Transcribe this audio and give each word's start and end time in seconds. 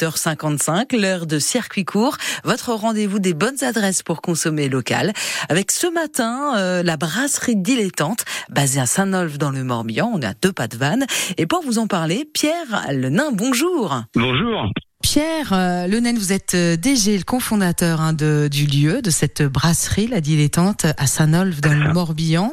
8h55, 0.00 0.94
l'heure 0.94 1.26
de 1.26 1.38
circuit 1.38 1.86
court, 1.86 2.18
votre 2.44 2.72
rendez-vous 2.72 3.18
des 3.18 3.32
bonnes 3.32 3.64
adresses 3.64 4.02
pour 4.02 4.20
consommer 4.20 4.68
local, 4.68 5.12
avec 5.48 5.70
ce 5.70 5.86
matin 5.86 6.54
euh, 6.58 6.82
la 6.82 6.98
brasserie 6.98 7.56
dilettante, 7.56 8.24
basée 8.50 8.80
à 8.80 8.84
Saint-Nolf 8.84 9.38
dans 9.38 9.50
le 9.50 9.64
Morbihan, 9.64 10.10
on 10.12 10.20
est 10.20 10.26
à 10.26 10.34
deux 10.34 10.52
pas 10.52 10.68
de 10.68 10.76
vanne, 10.76 11.06
et 11.38 11.46
pour 11.46 11.62
vous 11.62 11.78
en 11.78 11.86
parler, 11.86 12.28
Pierre 12.30 12.84
Le 12.90 13.08
Nain, 13.08 13.30
bonjour. 13.32 14.02
Bonjour. 14.14 14.70
Pierre 15.02 15.52
euh, 15.52 15.86
Le 15.86 16.00
Nain, 16.00 16.14
vous 16.14 16.32
êtes 16.32 16.54
euh, 16.54 16.76
DG, 16.76 17.16
le 17.16 17.24
cofondateur 17.24 18.00
hein, 18.00 18.12
de, 18.12 18.48
du 18.50 18.66
lieu, 18.66 19.00
de 19.00 19.10
cette 19.10 19.42
brasserie, 19.42 20.08
la 20.08 20.20
dilettante, 20.20 20.84
à 20.84 21.06
Saint-Nolf 21.06 21.60
dans 21.60 21.72
le 21.72 21.92
Morbihan. 21.92 22.52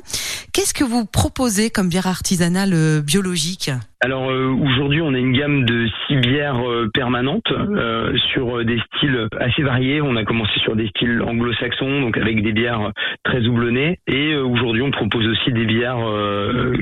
Qu'est-ce 0.53 0.75
que 0.75 0.83
vous 0.83 1.03
proposez 1.05 1.71
comme 1.71 1.89
bière 1.89 2.05
artisanale 2.05 2.73
euh, 2.73 3.01
biologique? 3.01 3.71
Alors 4.01 4.29
euh, 4.29 4.53
aujourd'hui, 4.53 5.01
on 5.01 5.13
a 5.15 5.17
une 5.17 5.35
gamme 5.35 5.65
de 5.65 5.87
six 6.05 6.15
bières 6.17 6.61
euh, 6.83 6.89
permanentes 6.93 7.51
euh, 7.51 8.15
sur 8.33 8.63
des 8.63 8.79
styles 8.95 9.27
assez 9.39 9.63
variés. 9.63 10.01
On 10.01 10.15
a 10.15 10.23
commencé 10.23 10.59
sur 10.59 10.75
des 10.75 10.87
styles 10.87 11.21
anglo-saxons, 11.21 12.01
donc 12.01 12.17
avec 12.17 12.41
des 12.43 12.51
bières 12.51 12.91
très 13.23 13.45
houblonnées. 13.47 13.97
Et 14.07 14.35
aujourd'hui, 14.35 14.81
on 14.81 14.91
propose 14.91 15.27
aussi 15.27 15.51
des 15.51 15.65
bières 15.65 15.99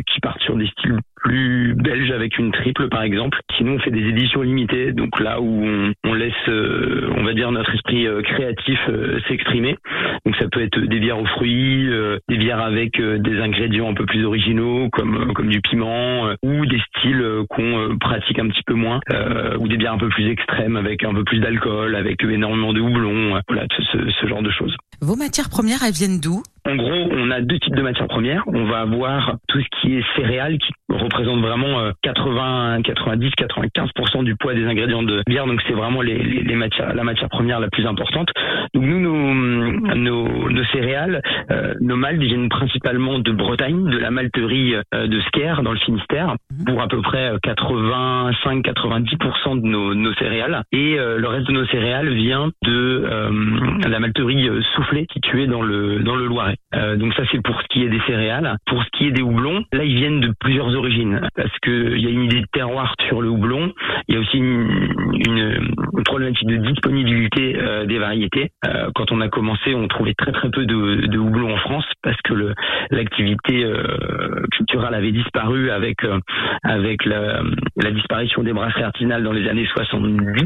qui 0.07 0.19
partent 0.21 0.41
sur 0.41 0.55
des 0.55 0.67
styles 0.67 0.97
plus 1.15 1.75
belges 1.75 2.11
avec 2.11 2.39
une 2.39 2.51
triple 2.51 2.89
par 2.89 3.03
exemple. 3.03 3.39
Sinon, 3.55 3.73
on 3.73 3.79
fait 3.79 3.91
des 3.91 4.07
éditions 4.07 4.41
limitées, 4.41 4.91
donc 4.91 5.19
là 5.19 5.39
où 5.39 5.63
on, 5.63 5.93
on 6.03 6.13
laisse, 6.13 6.33
on 6.47 7.23
va 7.23 7.33
dire, 7.33 7.51
notre 7.51 7.73
esprit 7.75 8.07
créatif 8.23 8.79
s'exprimer. 9.27 9.77
Donc 10.25 10.35
ça 10.37 10.47
peut 10.51 10.61
être 10.61 10.79
des 10.79 10.99
bières 10.99 11.20
aux 11.20 11.27
fruits, 11.27 11.87
des 12.27 12.37
bières 12.37 12.61
avec 12.61 12.99
des 12.99 13.39
ingrédients 13.39 13.89
un 13.89 13.93
peu 13.93 14.05
plus 14.05 14.25
originaux 14.25 14.89
comme 14.91 15.33
comme 15.33 15.49
du 15.49 15.61
piment 15.61 16.31
ou 16.43 16.65
des 16.65 16.81
styles 16.97 17.21
euh, 17.31 17.45
qu'on 17.49 17.77
euh, 17.79 17.95
pratique 17.99 18.39
un 18.39 18.47
petit 18.47 18.63
peu 18.65 18.73
moins, 18.73 18.99
euh, 19.11 19.57
ou 19.59 19.67
des 19.67 19.77
bières 19.77 19.90
un 19.91 19.97
peu 19.97 20.09
plus 20.09 20.29
extrêmes 20.31 20.75
avec 20.75 21.03
un 21.03 21.13
peu 21.13 21.23
plus 21.23 21.39
d'alcool, 21.39 21.95
avec 21.95 22.23
énormément 22.23 22.73
de 22.73 22.81
houblon, 22.81 23.39
voilà, 23.47 23.65
ce 23.91 24.27
genre 24.27 24.41
de 24.41 24.51
choses. 24.51 24.75
Vos 25.01 25.15
matières 25.15 25.49
premières, 25.49 25.83
elles 25.83 25.93
viennent 25.93 26.20
d'où? 26.20 26.43
En 26.71 26.75
gros, 26.75 27.09
on 27.11 27.31
a 27.31 27.41
deux 27.41 27.59
types 27.59 27.75
de 27.75 27.81
matières 27.81 28.07
premières. 28.07 28.43
On 28.47 28.65
va 28.65 28.79
avoir 28.79 29.35
tout 29.47 29.59
ce 29.59 29.81
qui 29.81 29.97
est 29.97 30.03
céréales, 30.15 30.57
qui 30.57 30.71
représente 30.89 31.41
vraiment 31.41 31.91
80, 32.01 32.81
90, 32.83 33.29
95% 33.29 34.23
du 34.23 34.35
poids 34.35 34.53
des 34.53 34.65
ingrédients 34.65 35.03
de 35.03 35.21
bière. 35.27 35.47
Donc 35.47 35.61
c'est 35.67 35.73
vraiment 35.73 36.01
les, 36.01 36.17
les, 36.17 36.55
matières, 36.55 36.93
la 36.93 37.03
matière 37.03 37.29
première 37.29 37.59
la 37.59 37.69
plus 37.69 37.85
importante. 37.85 38.29
Donc 38.73 38.83
nous, 38.83 38.99
nos, 38.99 39.33
nos, 39.95 40.49
nos 40.49 40.63
céréales, 40.65 41.21
euh, 41.51 41.73
nos 41.81 41.95
maltes 41.95 42.21
viennent 42.21 42.49
principalement 42.49 43.17
de 43.19 43.31
Bretagne, 43.31 43.89
de 43.89 43.97
la 43.97 44.11
malterie 44.11 44.75
euh, 44.75 45.07
de 45.07 45.19
Sker 45.21 45.61
dans 45.63 45.71
le 45.71 45.79
Finistère, 45.79 46.35
mhm. 46.51 46.65
pour 46.65 46.81
à 46.81 46.87
peu 46.87 47.01
près 47.01 47.33
85-90% 47.37 49.61
de 49.61 49.67
nos, 49.67 49.93
nos, 49.93 50.13
céréales. 50.13 50.63
Et 50.71 50.97
euh, 50.99 51.17
le 51.17 51.27
reste 51.27 51.47
de 51.47 51.53
nos 51.53 51.65
céréales 51.67 52.13
vient 52.13 52.51
de 52.63 53.07
la 53.87 53.99
malterie 53.99 54.49
soufflée 54.75 55.05
située 55.11 55.47
dans 55.47 55.61
le 55.61 55.99
dans 55.99 56.15
le 56.15 56.25
Loiret. 56.25 56.57
Euh, 56.73 56.95
donc 56.95 57.13
ça 57.15 57.23
c'est 57.31 57.41
pour 57.43 57.59
ce 57.62 57.67
qui 57.67 57.84
est 57.84 57.90
des 57.90 57.99
céréales. 58.07 58.55
Pour 58.65 58.81
ce 58.84 58.90
qui 58.98 59.07
est 59.07 59.12
des 59.12 59.21
houblons, 59.21 59.63
là 59.73 59.84
ils 59.84 59.95
viennent 59.95 60.21
de 60.21 60.34
plusieurs 60.40 60.73
origines 60.73 61.21
parce 61.35 61.57
que 61.62 61.95
il 61.95 62.01
y 62.01 62.07
a 62.07 62.09
une 62.09 62.23
idée 62.23 62.41
de 62.41 62.48
terroir 62.51 62.95
sur 63.07 63.21
le 63.21 63.29
houblon. 63.29 63.73
Il 64.07 64.16
y 64.16 64.17
a 64.17 64.22
aussi 64.22 64.38
une, 64.38 64.88
une, 65.13 65.75
problématique 66.06 66.47
de 66.47 66.57
disponibilité 66.57 67.57
euh, 67.57 67.85
des 67.85 67.97
variétés. 67.97 68.51
Euh, 68.66 68.89
quand 68.95 69.12
on 69.12 69.22
a 69.22 69.29
commencé, 69.29 69.75
on 69.75 69.88
trouvait 69.88 70.13
très 70.13 70.31
très 70.31 70.50
peu 70.50 70.66
de, 70.66 71.07
de 71.07 71.17
houblons 71.17 71.53
en 71.53 71.57
France 71.57 71.85
parce 72.01 72.19
que 72.23 72.53
l'activité 72.89 73.63
euh, 73.63 74.41
culturelle 74.51 74.94
avait 74.94 75.12
disparu 75.12 75.72
avec 75.72 75.97
avec 76.63 77.06
la, 77.06 77.41
la, 77.78 77.91
disparition 77.91 78.44
des 78.44 78.53
brasseries 78.53 78.84
artisanales 78.84 79.23
dans 79.23 79.31
les 79.31 79.47
années 79.47 79.67
70. 79.73 80.45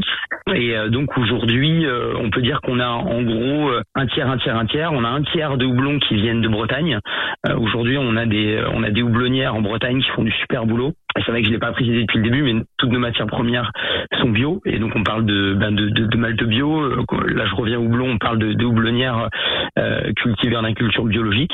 Et 0.54 0.76
donc 0.90 1.16
aujourd'hui, 1.18 1.84
on 2.22 2.30
peut 2.30 2.40
dire 2.40 2.60
qu'on 2.60 2.78
a 2.78 2.88
en 2.88 3.22
gros 3.22 3.70
un 3.96 4.06
tiers, 4.06 4.30
un 4.30 4.38
tiers, 4.38 4.56
un 4.56 4.66
tiers. 4.66 4.92
On 4.92 5.02
a 5.02 5.08
un 5.08 5.22
tiers 5.22 5.56
de 5.56 5.64
houblons 5.64 5.98
qui 5.98 6.14
viennent 6.14 6.40
de 6.40 6.48
Bretagne. 6.48 6.98
Euh, 7.48 7.56
aujourd'hui, 7.56 7.96
on 7.98 8.16
a 8.16 8.26
des 8.26 8.62
on 8.72 8.82
a 8.82 8.90
des 8.90 9.02
houblonnières 9.02 9.54
en 9.54 9.60
Bretagne 9.60 10.00
qui 10.00 10.08
font 10.10 10.22
du 10.22 10.32
super 10.32 10.66
boulot. 10.66 10.92
C'est 11.24 11.30
vrai 11.30 11.40
que 11.40 11.46
je 11.46 11.52
l'ai 11.52 11.58
pas 11.58 11.72
précisé 11.72 12.02
depuis 12.02 12.18
le 12.18 12.24
début, 12.24 12.42
mais 12.42 12.62
toutes 12.76 12.90
nos 12.90 12.98
matières 12.98 13.26
premières 13.26 13.72
sont 14.20 14.28
bio, 14.28 14.60
et 14.66 14.78
donc 14.78 14.92
on 14.94 15.02
parle 15.02 15.24
de 15.24 15.54
ben 15.54 15.72
de, 15.72 15.88
de, 15.88 16.06
de 16.06 16.16
malte 16.16 16.44
bio. 16.44 16.80
Euh, 16.82 17.04
là, 17.28 17.46
je 17.46 17.54
reviens 17.54 17.78
au 17.78 17.84
houblon, 17.84 18.10
on 18.10 18.18
parle 18.18 18.38
de, 18.38 18.52
de 18.52 18.64
houblonnières 18.64 19.28
euh, 19.78 20.12
cultivées 20.16 20.56
en 20.56 20.64
agriculture 20.64 21.04
biologique. 21.04 21.52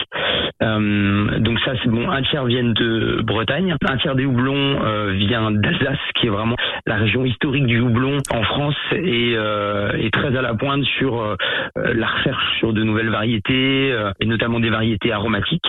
Euh, 0.63 1.39
donc 1.41 1.59
ça, 1.61 1.73
c'est 1.83 1.89
bon. 1.89 2.09
Un 2.11 2.23
tiers 2.23 2.45
viennent 2.45 2.73
de 2.73 3.21
Bretagne, 3.23 3.75
un 3.83 3.97
tiers 3.99 4.15
des 4.15 4.25
houblons 4.25 4.85
euh, 4.85 5.13
vient 5.13 5.51
d'Alsace, 5.51 5.99
qui 6.15 6.27
est 6.27 6.31
vraiment 6.31 6.57
la 6.87 6.97
région 6.97 7.25
historique 7.25 7.67
du 7.67 7.81
houblon 7.81 8.19
en 8.31 8.43
France 8.45 8.77
et 8.93 9.35
euh, 9.37 9.93
est 9.93 10.13
très 10.13 10.37
à 10.37 10.43
la 10.43 10.55
pointe 10.55 10.85
sur 10.85 11.37
la 11.77 12.07
recherche 12.07 12.59
sur 12.59 12.73
de 12.73 12.83
nouvelles 12.83 13.09
variétés 13.09 13.95
et 14.21 14.27
notamment 14.27 14.61
des 14.61 14.71
variétés 14.71 15.13
aromatiques. 15.13 15.67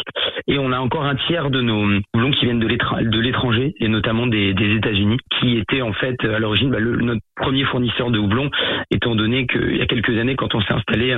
Et 0.48 0.60
on 0.60 0.72
a 0.72 0.80
encore 0.80 1.06
un 1.06 1.16
tiers 1.16 1.50
de 1.50 1.62
nos 1.62 1.86
houblons 2.14 2.32
qui 2.32 2.46
viennent 2.46 2.60
de 2.60 3.20
l'étranger 3.20 3.74
et 3.80 3.88
notamment 3.88 4.28
des, 4.28 4.52
États-Unis, 4.52 5.18
qui 5.40 5.58
étaient 5.58 5.82
en 5.82 5.94
fait 5.94 6.24
à 6.26 6.40
l'origine 6.40 6.70
bah, 6.70 6.80
notre 6.80 7.22
premier 7.36 7.64
fournisseur 7.66 8.12
de 8.12 8.20
houblon, 8.20 8.50
étant 8.92 9.16
donné 9.16 9.48
qu'il 9.48 9.78
y 9.78 9.82
a 9.82 9.86
quelques 9.86 10.18
années, 10.18 10.36
quand 10.36 10.54
on 10.56 10.62
s'est 10.62 10.74
installé, 10.74 11.16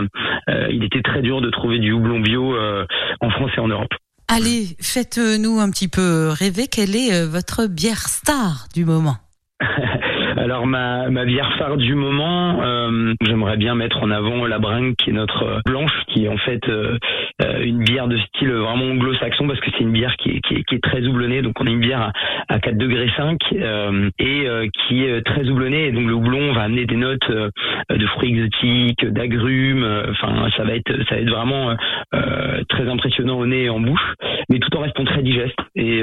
euh, 0.50 0.68
il 0.70 0.84
était 0.84 1.02
très 1.02 1.22
dur 1.22 1.42
de 1.42 1.50
trouver 1.50 1.80
du 1.80 1.92
houblon 1.92 2.20
bio 2.20 2.56
euh, 2.56 2.86
en 3.22 3.30
France 3.30 3.52
et 3.58 3.60
en 3.60 3.65
Europe. 3.68 3.92
Allez, 4.28 4.76
faites-nous 4.82 5.60
un 5.60 5.70
petit 5.70 5.88
peu 5.88 6.30
rêver. 6.30 6.68
Quelle 6.68 6.96
est 6.96 7.14
euh, 7.14 7.28
votre 7.28 7.68
bière 7.68 8.08
star 8.08 8.68
du 8.74 8.84
moment? 8.86 9.18
Alors 10.46 10.68
ma, 10.68 11.10
ma 11.10 11.26
bière 11.26 11.52
phare 11.58 11.76
du 11.76 11.96
moment, 11.96 12.62
euh, 12.62 13.16
j'aimerais 13.26 13.58
bien 13.58 13.74
mettre 13.74 14.04
en 14.04 14.12
avant 14.12 14.46
la 14.46 14.60
bringue 14.60 14.94
qui 14.96 15.10
est 15.10 15.14
notre 15.14 15.60
blanche, 15.66 15.92
qui 16.10 16.26
est 16.26 16.28
en 16.28 16.38
fait 16.38 16.70
euh, 16.70 17.00
euh, 17.42 17.64
une 17.64 17.80
bière 17.80 18.08
de 18.08 18.16
style 18.20 18.52
vraiment 18.52 18.86
anglo-saxon 18.92 19.48
parce 19.48 19.60
que 19.60 19.72
c'est 19.72 19.80
une 19.84 19.92
bière 19.92 20.16
qui 20.18 20.30
est, 20.30 20.42
qui, 20.42 20.54
est, 20.54 20.64
qui 20.64 20.76
est, 20.76 20.84
très 20.84 21.02
houblonnée. 21.02 21.42
Donc 21.42 21.60
on 21.60 21.66
a 21.66 21.72
une 21.72 21.80
bière 21.80 22.12
à, 22.48 22.60
4 22.60 22.78
degrés 22.78 23.10
5 23.18 23.40
et 24.20 24.70
qui 24.88 25.04
est 25.04 25.26
très 25.26 25.50
houblonnée. 25.50 25.88
Et 25.88 25.92
donc 25.92 26.06
le 26.06 26.14
houblon 26.14 26.54
va 26.54 26.62
amener 26.62 26.86
des 26.86 26.96
notes 26.96 27.28
de 27.28 28.06
fruits 28.06 28.30
exotiques, 28.30 29.04
d'agrumes. 29.04 30.04
Enfin 30.12 30.48
ça 30.56 30.64
va 30.64 30.76
être 30.76 30.94
ça 31.10 31.16
va 31.16 31.22
être 31.22 31.32
vraiment 31.32 31.76
très 32.70 32.88
impressionnant 32.88 33.40
au 33.40 33.48
nez 33.48 33.64
et 33.64 33.70
en 33.70 33.80
bouche, 33.80 34.14
mais 34.56 34.60
tout 34.60 34.76
en 34.78 34.82
restant 34.82 35.04
très 35.04 35.22
digeste. 35.22 35.60
Et 35.76 36.02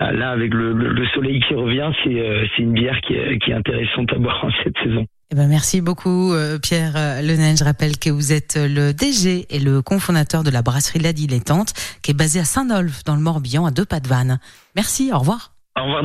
là 0.00 0.30
avec 0.30 0.52
le, 0.52 0.72
le, 0.72 1.06
soleil 1.14 1.40
qui 1.46 1.54
revient, 1.54 1.90
c'est 2.02 2.48
c'est 2.56 2.62
une 2.62 2.72
bière 2.72 3.00
qui 3.02 3.14
est 3.14 3.38
qui 3.38 3.52
est 3.52 3.54
intéressante 3.54 4.12
à 4.12 4.16
boire 4.16 4.44
en 4.44 4.50
cette 4.64 4.76
saison. 4.82 5.06
Eh 5.32 5.34
ben 5.34 5.48
merci 5.48 5.80
beaucoup 5.80 6.34
euh, 6.34 6.58
Pierre 6.58 6.92
euh, 6.94 7.22
Lenain. 7.22 7.56
Je 7.56 7.64
rappelle 7.64 7.98
que 7.98 8.10
vous 8.10 8.34
êtes 8.34 8.58
le 8.58 8.92
DG 8.92 9.46
et 9.48 9.58
le 9.58 9.80
cofondateur 9.80 10.42
de 10.42 10.50
la 10.50 10.60
brasserie 10.60 10.98
La 10.98 11.14
Dilettante 11.14 11.72
qui 12.02 12.10
est 12.10 12.14
basée 12.14 12.40
à 12.40 12.44
Saint-Nolf 12.44 13.02
dans 13.04 13.14
le 13.14 13.22
Morbihan 13.22 13.64
à 13.64 13.70
deux 13.70 13.86
pas 13.86 14.00
de 14.00 14.08
Vannes. 14.08 14.38
Merci, 14.76 15.10
au 15.10 15.18
revoir. 15.18 15.52
Au 15.78 15.84
revoir. 15.84 16.00